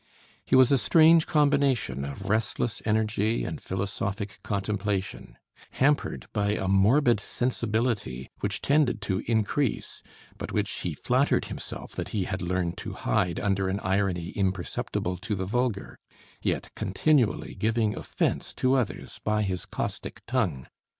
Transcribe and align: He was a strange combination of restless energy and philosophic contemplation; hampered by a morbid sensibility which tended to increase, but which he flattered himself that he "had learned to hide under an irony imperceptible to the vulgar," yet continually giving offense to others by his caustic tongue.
He 0.43 0.55
was 0.55 0.71
a 0.71 0.79
strange 0.79 1.27
combination 1.27 2.03
of 2.05 2.27
restless 2.27 2.81
energy 2.87 3.43
and 3.45 3.61
philosophic 3.61 4.39
contemplation; 4.41 5.37
hampered 5.73 6.25
by 6.33 6.53
a 6.53 6.67
morbid 6.67 7.19
sensibility 7.19 8.27
which 8.39 8.63
tended 8.63 8.99
to 9.03 9.21
increase, 9.27 10.01
but 10.39 10.51
which 10.51 10.71
he 10.71 10.95
flattered 10.95 11.45
himself 11.53 11.91
that 11.91 12.09
he 12.17 12.23
"had 12.23 12.41
learned 12.41 12.77
to 12.79 12.93
hide 12.93 13.39
under 13.39 13.69
an 13.69 13.79
irony 13.81 14.29
imperceptible 14.29 15.17
to 15.17 15.35
the 15.35 15.45
vulgar," 15.45 15.99
yet 16.41 16.71
continually 16.75 17.53
giving 17.53 17.95
offense 17.95 18.55
to 18.55 18.73
others 18.73 19.19
by 19.23 19.43
his 19.43 19.67
caustic 19.67 20.23
tongue. 20.25 20.65